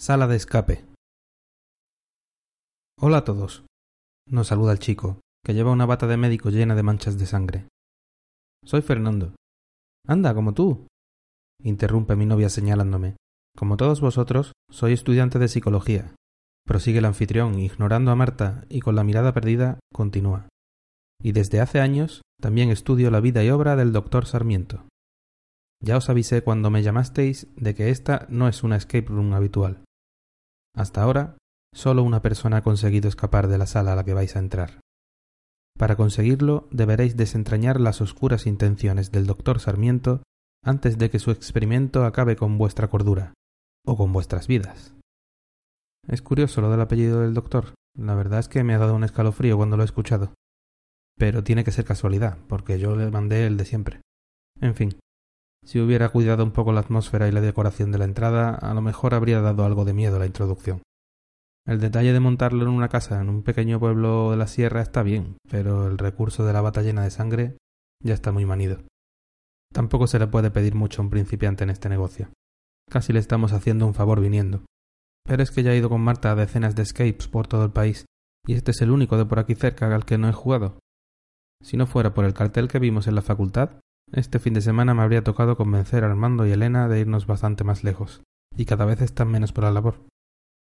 [0.00, 0.86] Sala de escape.
[2.98, 3.66] Hola a todos.
[4.26, 7.68] Nos saluda el chico, que lleva una bata de médico llena de manchas de sangre.
[8.64, 9.34] Soy Fernando.
[10.06, 10.86] Anda, como tú.
[11.62, 13.16] interrumpe mi novia señalándome.
[13.54, 16.14] Como todos vosotros, soy estudiante de psicología.
[16.64, 20.48] Prosigue el anfitrión, ignorando a Marta y con la mirada perdida, continúa.
[21.22, 24.82] Y desde hace años también estudio la vida y obra del doctor Sarmiento.
[25.84, 29.84] Ya os avisé cuando me llamasteis de que esta no es una escape room habitual.
[30.74, 31.36] Hasta ahora,
[31.74, 34.80] solo una persona ha conseguido escapar de la sala a la que vais a entrar.
[35.78, 40.22] Para conseguirlo, deberéis desentrañar las oscuras intenciones del doctor Sarmiento
[40.62, 43.32] antes de que su experimento acabe con vuestra cordura,
[43.86, 44.94] o con vuestras vidas.
[46.06, 47.74] Es curioso lo del apellido del doctor.
[47.96, 50.34] La verdad es que me ha dado un escalofrío cuando lo he escuchado.
[51.16, 54.00] Pero tiene que ser casualidad, porque yo le mandé el de siempre.
[54.60, 54.98] En fin,
[55.64, 58.80] si hubiera cuidado un poco la atmósfera y la decoración de la entrada, a lo
[58.80, 60.82] mejor habría dado algo de miedo la introducción.
[61.66, 65.02] El detalle de montarlo en una casa en un pequeño pueblo de la sierra está
[65.02, 67.56] bien, pero el recurso de la bata llena de sangre
[68.02, 68.78] ya está muy manido.
[69.72, 72.30] Tampoco se le puede pedir mucho a un principiante en este negocio.
[72.90, 74.64] Casi le estamos haciendo un favor viniendo.
[75.24, 77.70] Pero es que ya he ido con Marta a decenas de escapes por todo el
[77.70, 78.06] país,
[78.46, 80.78] y este es el único de por aquí cerca al que no he jugado.
[81.62, 83.78] Si no fuera por el cartel que vimos en la facultad,
[84.12, 87.64] este fin de semana me habría tocado convencer a Armando y Elena de irnos bastante
[87.64, 88.22] más lejos,
[88.56, 90.06] y cada vez están menos por la labor.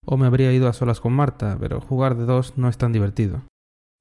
[0.06, 2.92] O me habría ido a solas con Marta, pero jugar de dos no es tan
[2.92, 3.44] divertido.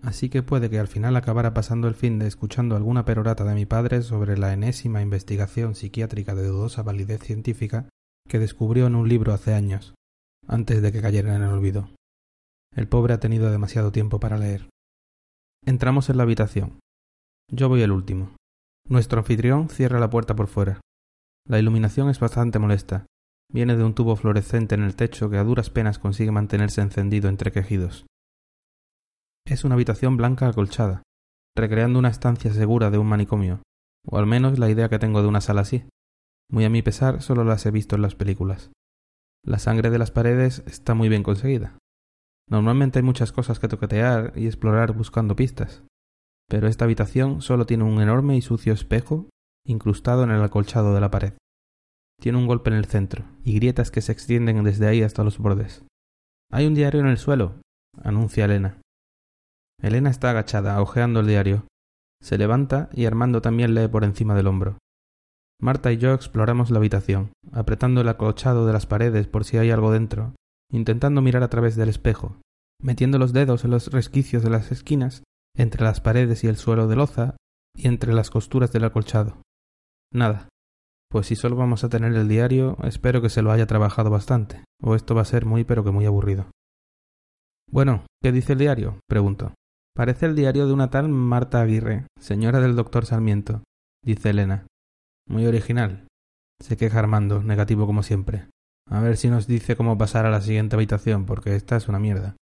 [0.03, 3.55] Así que puede que al final acabara pasando el fin de escuchando alguna perorata de
[3.55, 7.89] mi padre sobre la enésima investigación psiquiátrica de dudosa validez científica
[8.29, 9.95] que descubrió en un libro hace años,
[10.47, 11.91] antes de que cayera en el olvido.
[12.77, 14.69] El pobre ha tenido demasiado tiempo para leer.
[15.67, 16.79] Entramos en la habitación.
[17.51, 18.38] Yo voy el último.
[18.89, 20.81] Nuestro anfitrión cierra la puerta por fuera.
[21.47, 23.05] La iluminación es bastante molesta.
[23.53, 27.29] Viene de un tubo fluorescente en el techo que a duras penas consigue mantenerse encendido
[27.29, 28.07] entre quejidos.
[29.47, 31.03] Es una habitación blanca acolchada,
[31.55, 33.63] recreando una estancia segura de un manicomio,
[34.07, 35.85] o al menos la idea que tengo de una sala así.
[36.51, 38.71] Muy a mi pesar, solo las he visto en las películas.
[39.45, 41.77] La sangre de las paredes está muy bien conseguida.
[42.49, 45.83] Normalmente hay muchas cosas que toquetear y explorar buscando pistas,
[46.49, 49.29] pero esta habitación solo tiene un enorme y sucio espejo
[49.67, 51.35] incrustado en el acolchado de la pared.
[52.21, 55.39] Tiene un golpe en el centro y grietas que se extienden desde ahí hasta los
[55.39, 55.85] bordes.
[56.51, 57.61] Hay un diario en el suelo,
[58.03, 58.81] anuncia Elena.
[59.81, 61.67] Elena está agachada, hojeando el diario.
[62.21, 64.79] Se levanta y Armando también lee por encima del hombro.
[65.61, 69.71] Marta y yo exploramos la habitación, apretando el acolchado de las paredes por si hay
[69.71, 70.35] algo dentro,
[70.73, 72.37] intentando mirar a través del espejo,
[72.81, 75.23] metiendo los dedos en los resquicios de las esquinas
[75.59, 77.37] entre las paredes y el suelo de loza
[77.75, 79.43] y entre las costuras del acolchado.
[80.13, 80.49] Nada.
[81.11, 84.65] Pues si solo vamos a tener el diario, espero que se lo haya trabajado bastante,
[84.83, 86.47] o esto va a ser muy pero que muy aburrido.
[87.71, 89.01] Bueno, ¿qué dice el diario?
[89.09, 89.55] pregunto.
[89.95, 93.63] Parece el diario de una tal Marta Aguirre, señora del doctor Sarmiento,
[94.05, 94.67] dice Elena.
[95.27, 96.07] Muy original.
[96.61, 98.49] Se queja Armando, negativo como siempre.
[98.87, 101.99] A ver si nos dice cómo pasar a la siguiente habitación, porque esta es una
[101.99, 102.37] mierda.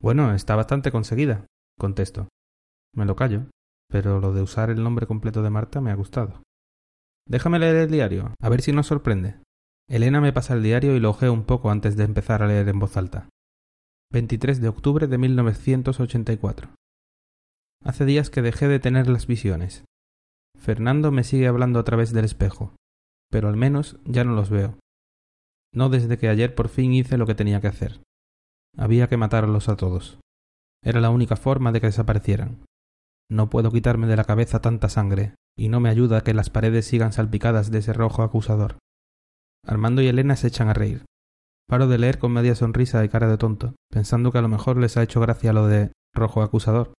[0.00, 1.46] Bueno, está bastante conseguida,
[1.78, 2.28] Contesto.
[2.94, 3.46] Me lo callo,
[3.88, 6.42] pero lo de usar el nombre completo de Marta me ha gustado.
[7.26, 9.36] Déjame leer el diario, a ver si nos sorprende.
[9.88, 12.68] Elena me pasa el diario y lo ojeo un poco antes de empezar a leer
[12.68, 13.28] en voz alta.
[14.12, 16.74] 23 de octubre de 1984.
[17.82, 19.84] Hace días que dejé de tener las visiones.
[20.58, 22.74] Fernando me sigue hablando a través del espejo,
[23.30, 24.78] pero al menos ya no los veo.
[25.72, 28.00] No desde que ayer por fin hice lo que tenía que hacer.
[28.76, 30.18] Había que matarlos a todos.
[30.84, 32.64] Era la única forma de que desaparecieran.
[33.30, 36.86] No puedo quitarme de la cabeza tanta sangre, y no me ayuda que las paredes
[36.86, 38.76] sigan salpicadas de ese rojo acusador.
[39.66, 41.04] Armando y Elena se echan a reír.
[41.66, 44.76] Paro de leer con media sonrisa y cara de tonto, pensando que a lo mejor
[44.76, 46.92] les ha hecho gracia lo de rojo acusador.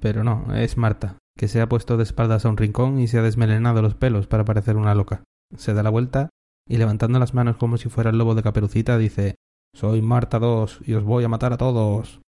[0.00, 3.18] Pero no, es Marta, que se ha puesto de espaldas a un rincón y se
[3.18, 5.24] ha desmelenado los pelos para parecer una loca.
[5.54, 6.30] Se da la vuelta
[6.66, 9.34] y levantando las manos como si fuera el lobo de caperucita dice
[9.74, 12.22] Soy Marta dos y os voy a matar a todos.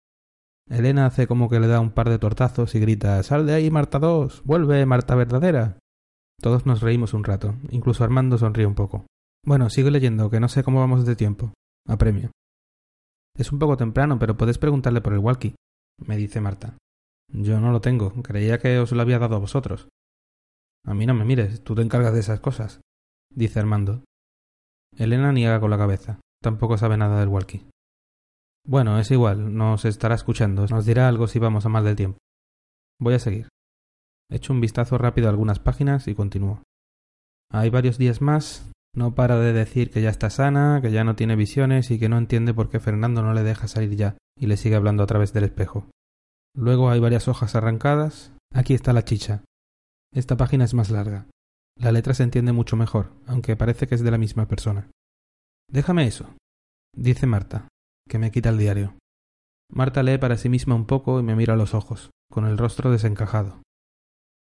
[0.72, 3.70] Elena hace como que le da un par de tortazos y grita Sal de ahí,
[3.70, 4.42] Marta dos.
[4.44, 5.76] Vuelve, Marta verdadera.
[6.40, 9.04] Todos nos reímos un rato, incluso Armando sonríe un poco.
[9.44, 11.52] Bueno, sigo leyendo, que no sé cómo vamos de tiempo.
[11.86, 12.30] Apremio.
[13.36, 15.54] Es un poco temprano, pero puedes preguntarle por el walkie,
[15.98, 16.78] me dice Marta.
[17.28, 18.10] Yo no lo tengo.
[18.22, 19.88] Creía que os lo había dado a vosotros.
[20.86, 22.80] A mí no me mires, tú te encargas de esas cosas,
[23.30, 24.02] dice Armando.
[24.96, 26.18] Elena niega con la cabeza.
[26.42, 27.66] Tampoco sabe nada del walkie.
[28.64, 30.66] Bueno, es igual, nos estará escuchando.
[30.66, 32.18] Nos dirá algo si vamos a mal del tiempo.
[33.00, 33.48] Voy a seguir.
[34.30, 36.62] Echo un vistazo rápido a algunas páginas y continúo.
[37.50, 38.70] Hay varios días más.
[38.94, 42.10] No para de decir que ya está sana, que ya no tiene visiones y que
[42.10, 45.06] no entiende por qué Fernando no le deja salir ya y le sigue hablando a
[45.06, 45.88] través del espejo.
[46.54, 48.32] Luego hay varias hojas arrancadas.
[48.52, 49.44] Aquí está la chicha.
[50.12, 51.26] Esta página es más larga.
[51.78, 54.90] La letra se entiende mucho mejor, aunque parece que es de la misma persona.
[55.70, 56.36] Déjame eso,
[56.94, 57.68] dice Marta,
[58.12, 58.94] que me quita el diario.
[59.72, 62.58] Marta lee para sí misma un poco y me mira a los ojos, con el
[62.58, 63.62] rostro desencajado.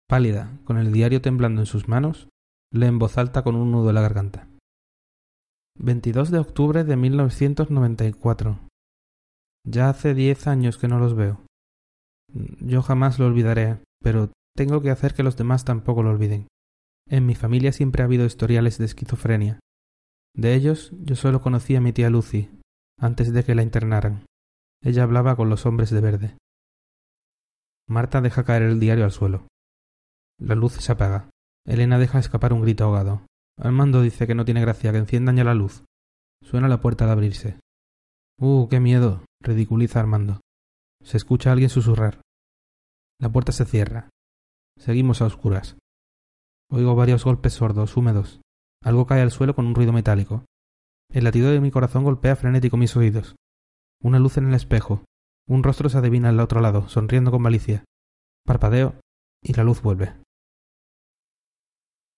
[0.07, 2.29] Pálida, con el diario temblando en sus manos,
[2.71, 4.47] lee en voz alta con un nudo en la garganta.
[5.79, 8.57] 22 de octubre de 1994.
[9.65, 11.41] Ya hace diez años que no los veo.
[12.61, 16.47] Yo jamás lo olvidaré, pero tengo que hacer que los demás tampoco lo olviden.
[17.09, 19.59] En mi familia siempre ha habido historiales de esquizofrenia.
[20.33, 22.49] De ellos yo solo conocí a mi tía Lucy,
[22.99, 24.25] antes de que la internaran.
[24.81, 26.37] Ella hablaba con los hombres de verde.
[27.87, 29.47] Marta deja caer el diario al suelo.
[30.39, 31.29] La luz se apaga.
[31.65, 33.21] Elena deja escapar un grito ahogado.
[33.57, 35.83] Armando dice que no tiene gracia que enciendan ya la luz.
[36.43, 37.59] Suena la puerta al abrirse.
[38.39, 39.23] Uh, qué miedo.
[39.41, 40.41] ridiculiza Armando.
[41.03, 42.21] Se escucha a alguien susurrar.
[43.19, 44.09] La puerta se cierra.
[44.77, 45.75] Seguimos a oscuras.
[46.69, 48.41] Oigo varios golpes sordos, húmedos.
[48.83, 50.45] Algo cae al suelo con un ruido metálico.
[51.09, 53.35] El latido de mi corazón golpea frenético mis oídos.
[54.01, 55.03] Una luz en el espejo.
[55.47, 57.85] Un rostro se adivina al otro lado, sonriendo con malicia.
[58.45, 58.95] Parpadeo
[59.41, 60.15] y la luz vuelve.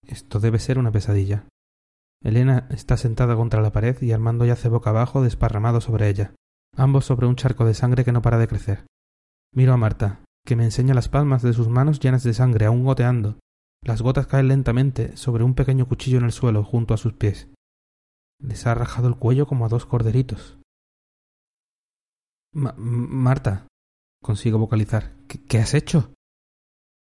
[0.08, 1.46] Esto debe ser una pesadilla.
[2.22, 6.34] Elena está sentada contra la pared y Armando yace boca abajo desparramado sobre ella,
[6.76, 8.86] ambos sobre un charco de sangre que no para de crecer.
[9.54, 12.84] Miro a Marta, que me enseña las palmas de sus manos llenas de sangre, aún
[12.84, 13.38] goteando.
[13.84, 17.48] Las gotas caen lentamente sobre un pequeño cuchillo en el suelo junto a sus pies.
[18.40, 20.58] Les ha rajado el cuello como a dos corderitos.
[22.54, 23.68] Marta,
[24.24, 25.16] consigo vocalizar.
[25.28, 26.14] ¿Qué has hecho?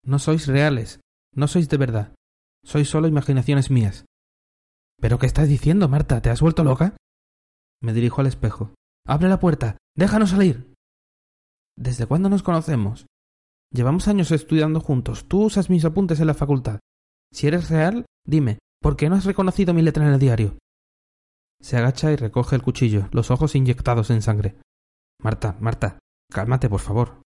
[0.03, 0.99] No sois reales,
[1.33, 2.15] no sois de verdad.
[2.63, 4.05] Sois solo imaginaciones mías.
[5.01, 6.21] ¿Pero qué estás diciendo, Marta?
[6.21, 6.97] ¿Te has vuelto loca?
[7.81, 8.73] Me dirijo al espejo.
[9.07, 9.77] Abre la puerta.
[9.95, 10.73] Déjanos salir.
[11.77, 13.05] ¿Desde cuándo nos conocemos?
[13.71, 15.27] Llevamos años estudiando juntos.
[15.27, 16.79] Tú usas mis apuntes en la facultad.
[17.31, 20.57] Si eres real, dime, ¿por qué no has reconocido mi letra en el diario?
[21.61, 24.55] Se agacha y recoge el cuchillo, los ojos inyectados en sangre.
[25.21, 25.99] Marta, Marta,
[26.31, 27.21] cálmate, por favor.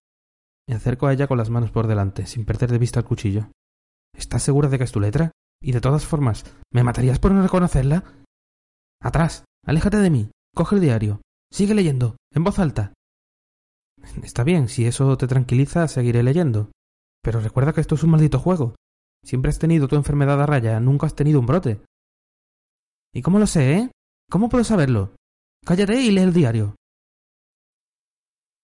[0.68, 3.52] Me acerco a ella con las manos por delante, sin perder de vista el cuchillo.
[4.16, 5.32] ¿Estás segura de que es tu letra?
[5.62, 8.04] Y de todas formas, ¿me matarías por no reconocerla?
[9.02, 9.44] Atrás.
[9.66, 10.32] Aléjate de mí.
[10.56, 11.22] Coge el diario.
[11.52, 12.18] Sigue leyendo.
[12.34, 12.94] En voz alta.
[14.24, 16.72] Está bien, si eso te tranquiliza, seguiré leyendo.
[17.22, 18.76] Pero recuerda que esto es un maldito juego.
[19.24, 21.82] Siempre has tenido tu enfermedad a raya, nunca has tenido un brote.
[23.14, 23.92] ¿Y cómo lo sé, eh?
[24.34, 25.16] ¿Cómo puedo saberlo?
[25.64, 26.74] Cállate y lee el diario.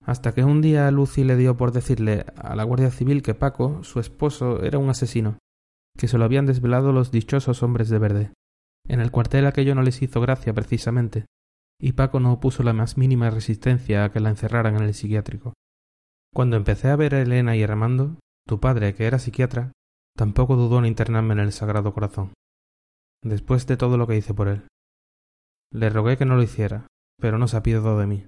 [0.03, 3.83] Hasta que un día Lucy le dio por decirle a la Guardia Civil que Paco,
[3.83, 5.37] su esposo, era un asesino,
[5.95, 8.33] que se lo habían desvelado los dichosos hombres de verde.
[8.87, 11.25] En el cuartel aquello no les hizo gracia precisamente,
[11.79, 15.53] y Paco no opuso la más mínima resistencia a que la encerraran en el psiquiátrico.
[16.33, 19.71] Cuando empecé a ver a Elena y Armando, tu padre, que era psiquiatra,
[20.17, 22.33] tampoco dudó en internarme en el Sagrado Corazón,
[23.23, 24.63] después de todo lo que hice por él.
[25.71, 26.87] Le rogué que no lo hiciera,
[27.19, 28.25] pero no se apiadó de mí.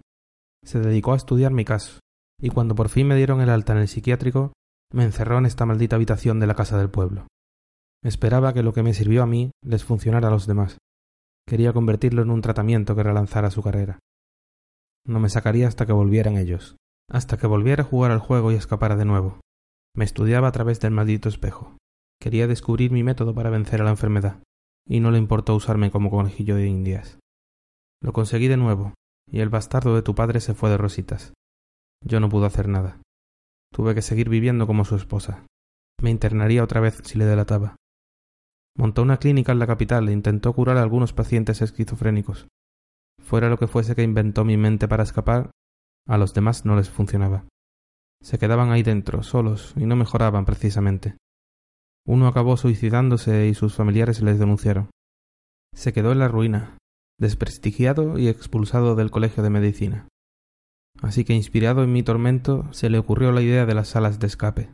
[0.64, 2.00] Se dedicó a estudiar mi caso,
[2.40, 4.54] y cuando por fin me dieron el alta en el psiquiátrico,
[4.94, 7.28] me encerró en esta maldita habitación de la casa del pueblo.
[8.04, 10.78] Esperaba que lo que me sirvió a mí les funcionara a los demás.
[11.48, 14.00] Quería convertirlo en un tratamiento que relanzara su carrera.
[15.06, 16.76] No me sacaría hasta que volvieran ellos,
[17.10, 19.40] hasta que volviera a jugar al juego y escapara de nuevo.
[19.96, 21.78] Me estudiaba a través del maldito espejo.
[22.20, 24.42] Quería descubrir mi método para vencer a la enfermedad,
[24.88, 27.20] y no le importó usarme como conejillo de indias.
[28.02, 28.94] Lo conseguí de nuevo,
[29.30, 31.34] y el bastardo de tu padre se fue de rositas.
[32.04, 33.00] Yo no pude hacer nada.
[33.72, 35.46] Tuve que seguir viviendo como su esposa.
[36.02, 37.76] Me internaría otra vez si le delataba.
[38.76, 42.48] Montó una clínica en la capital e intentó curar a algunos pacientes esquizofrénicos.
[43.22, 45.52] Fuera lo que fuese que inventó mi mente para escapar,
[46.08, 47.46] a los demás no les funcionaba.
[48.22, 51.18] Se quedaban ahí dentro, solos, y no mejoraban precisamente.
[52.06, 54.90] Uno acabó suicidándose y sus familiares les denunciaron.
[55.74, 56.78] Se quedó en la ruina,
[57.22, 60.08] desprestigiado y expulsado del colegio de medicina.
[61.02, 64.26] Así que inspirado en mi tormento, se le ocurrió la idea de las salas de
[64.26, 64.72] escape.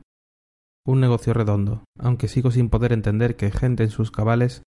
[0.85, 4.63] Un negocio redondo, aunque sigo sin poder entender que gente en sus cabales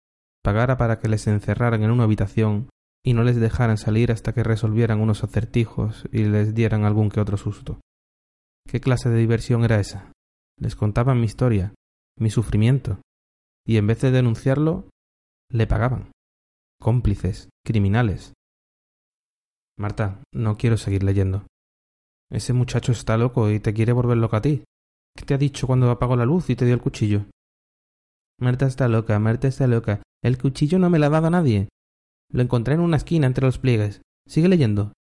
[0.42, 2.70] pagara para que les encerraran en una habitación
[3.04, 7.20] y no les dejaran salir hasta que resolvieran unos acertijos y les dieran algún que
[7.20, 7.82] otro susto.
[8.66, 10.14] ¿Qué clase de diversión era esa?
[10.58, 11.74] Les contaban mi historia,
[12.18, 13.02] mi sufrimiento,
[13.68, 14.88] y en vez de denunciarlo,
[15.52, 16.15] le pagaban.
[16.86, 18.34] Cómplices, criminales.
[19.76, 21.48] Marta, no quiero seguir leyendo.
[22.32, 24.64] Ese muchacho está loco y te quiere volver loca a ti.
[25.18, 27.26] ¿Qué te ha dicho cuando apagó la luz y te dio el cuchillo?
[28.40, 30.04] Marta está loca, Marta está loca.
[30.24, 31.70] El cuchillo no me lo ha dado a nadie.
[32.32, 34.04] Lo encontré en una esquina entre los pliegues.
[34.28, 34.94] Sigue leyendo.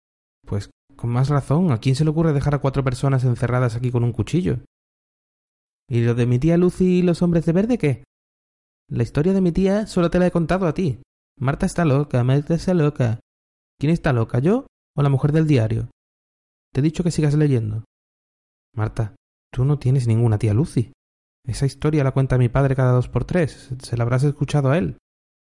[0.44, 3.92] Pues con más razón, ¿a quién se le ocurre dejar a cuatro personas encerradas aquí
[3.92, 4.58] con un cuchillo?
[5.88, 8.04] ¿Y lo de mi tía Lucy y los hombres de verde qué?
[8.89, 11.00] La historia de mi tía solo te la he contado a ti.
[11.38, 13.20] Marta está loca, Marta está loca.
[13.77, 15.89] ¿Quién está loca, yo o la mujer del diario?
[16.74, 17.84] Te he dicho que sigas leyendo.
[18.74, 19.15] Marta,
[19.51, 20.94] tú no tienes ninguna tía Lucy.
[21.46, 23.70] Esa historia la cuenta mi padre cada dos por tres.
[23.82, 24.98] Se la habrás escuchado a él.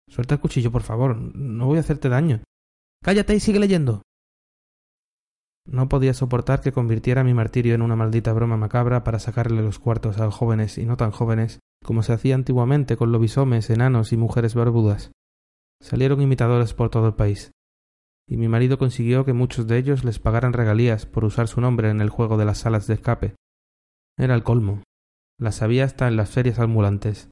[0.09, 1.17] Suelta el cuchillo, por favor.
[1.17, 2.43] No voy a hacerte daño.
[3.03, 4.03] Cállate y sigue leyendo.
[5.67, 9.79] No podía soportar que convirtiera mi martirio en una maldita broma macabra para sacarle los
[9.79, 14.17] cuartos a jóvenes y no tan jóvenes, como se hacía antiguamente con lobisomes, enanos y
[14.17, 15.11] mujeres barbudas.
[15.81, 17.53] Salieron imitadores por todo el país,
[18.29, 21.91] y mi marido consiguió que muchos de ellos les pagaran regalías por usar su nombre
[21.91, 23.35] en el juego de las salas de escape.
[24.19, 24.83] Era el colmo.
[25.39, 27.31] Las había hasta en las ferias ambulantes.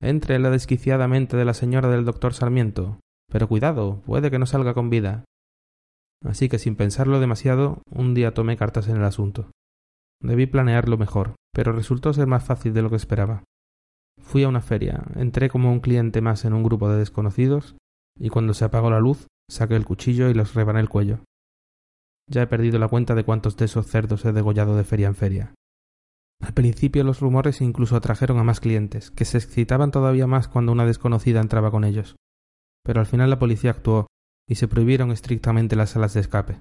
[0.00, 3.00] Entre en la desquiciada mente de la señora del doctor Sarmiento.
[3.30, 5.24] Pero cuidado, puede que no salga con vida.
[6.22, 9.50] Así que sin pensarlo demasiado, un día tomé cartas en el asunto.
[10.20, 13.44] Debí planearlo mejor, pero resultó ser más fácil de lo que esperaba.
[14.20, 17.76] Fui a una feria, entré como un cliente más en un grupo de desconocidos,
[18.18, 21.20] y cuando se apagó la luz, saqué el cuchillo y los rebané el cuello.
[22.30, 25.14] Ya he perdido la cuenta de cuántos de esos cerdos he degollado de feria en
[25.14, 25.54] feria.
[26.40, 30.72] Al principio los rumores incluso atrajeron a más clientes, que se excitaban todavía más cuando
[30.72, 32.16] una desconocida entraba con ellos.
[32.84, 34.06] Pero al final la policía actuó
[34.48, 36.60] y se prohibieron estrictamente las salas de escape.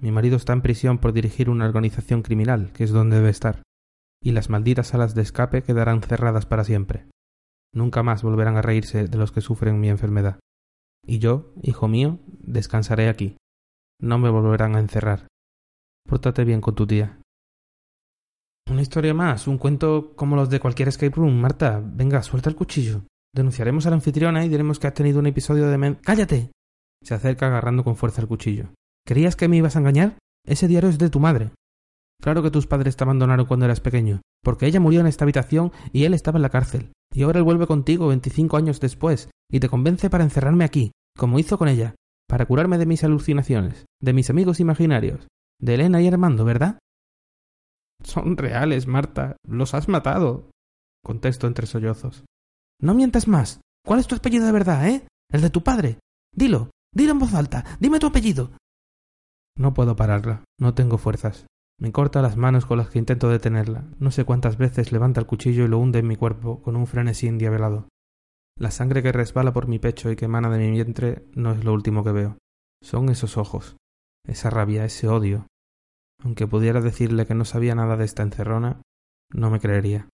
[0.00, 3.62] Mi marido está en prisión por dirigir una organización criminal, que es donde debe estar,
[4.24, 7.06] y las malditas salas de escape quedarán cerradas para siempre.
[7.74, 10.40] Nunca más volverán a reírse de los que sufren mi enfermedad.
[11.06, 13.36] Y yo, hijo mío, descansaré aquí.
[14.00, 15.28] No me volverán a encerrar.
[16.08, 17.20] Pórtate bien con tu tía.
[18.70, 21.38] Una historia más, un cuento como los de cualquier escape room.
[21.38, 23.02] Marta, venga, suelta el cuchillo.
[23.34, 25.96] Denunciaremos a la anfitriona y diremos que has tenido un episodio de men.
[25.96, 26.50] ¡Cállate!
[27.02, 28.68] Se acerca agarrando con fuerza el cuchillo.
[29.06, 30.16] ¿Creías que me ibas a engañar?
[30.46, 31.50] Ese diario es de tu madre.
[32.24, 35.72] Claro que tus padres te abandonaron cuando eras pequeño, porque ella murió en esta habitación
[35.92, 36.90] y él estaba en la cárcel.
[37.12, 41.38] Y ahora él vuelve contigo veinticinco años después y te convence para encerrarme aquí, como
[41.38, 45.28] hizo con ella, para curarme de mis alucinaciones, de mis amigos imaginarios,
[45.60, 46.78] de Elena y Armando, ¿verdad?
[48.02, 49.36] Son reales, Marta.
[49.46, 50.48] Los has matado.
[51.04, 52.24] Contesto entre sollozos.
[52.80, 53.60] No mientas más.
[53.84, 55.06] ¿Cuál es tu apellido de verdad, eh?
[55.30, 55.98] El de tu padre.
[56.34, 56.70] Dilo.
[56.90, 57.76] Dilo en voz alta.
[57.80, 58.52] Dime tu apellido.
[59.58, 60.42] No puedo pararla.
[60.58, 61.44] No tengo fuerzas.
[61.84, 63.84] Me corta las manos con las que intento detenerla.
[63.98, 66.86] No sé cuántas veces levanta el cuchillo y lo hunde en mi cuerpo con un
[66.86, 67.88] frenesí endiabelado.
[68.58, 71.62] La sangre que resbala por mi pecho y que emana de mi vientre no es
[71.62, 72.38] lo último que veo.
[72.82, 73.76] Son esos ojos,
[74.26, 75.46] esa rabia, ese odio.
[76.22, 78.80] Aunque pudiera decirle que no sabía nada de esta encerrona,
[79.34, 80.08] no me creería.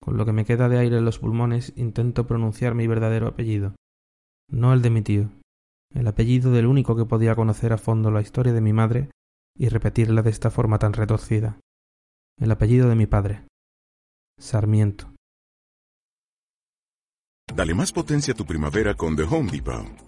[0.00, 3.74] Con lo que me queda de aire en los pulmones intento pronunciar mi verdadero apellido.
[4.50, 5.32] No el de mi tío,
[5.94, 9.10] el apellido del único que podía conocer a fondo la historia de mi madre
[9.58, 11.58] y repetirla de esta forma tan retorcida.
[12.40, 13.44] El apellido de mi padre.
[14.38, 15.12] Sarmiento.
[17.52, 20.07] Dale más potencia a tu primavera con The Home Depot.